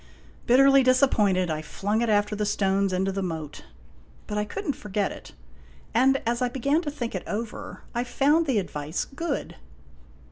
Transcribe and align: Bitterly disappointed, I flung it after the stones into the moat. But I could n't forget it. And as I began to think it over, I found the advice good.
Bitterly 0.47 0.81
disappointed, 0.81 1.51
I 1.51 1.61
flung 1.61 2.01
it 2.01 2.09
after 2.09 2.35
the 2.35 2.43
stones 2.47 2.91
into 2.91 3.11
the 3.11 3.21
moat. 3.21 3.65
But 4.25 4.35
I 4.39 4.45
could 4.45 4.65
n't 4.67 4.75
forget 4.75 5.11
it. 5.11 5.33
And 5.93 6.19
as 6.25 6.41
I 6.41 6.49
began 6.49 6.81
to 6.81 6.89
think 6.89 7.13
it 7.13 7.21
over, 7.27 7.83
I 7.93 8.03
found 8.03 8.47
the 8.47 8.57
advice 8.57 9.05
good. 9.05 9.57